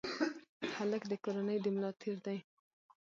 [0.75, 2.37] هلک د کورنۍ د ملا تیر دی.